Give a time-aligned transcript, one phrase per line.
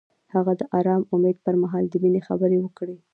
[0.33, 2.97] هغه د آرام امید پر مهال د مینې خبرې وکړې.